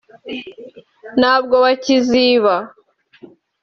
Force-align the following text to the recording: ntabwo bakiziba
ntabwo 1.19 1.55
bakiziba 1.63 2.55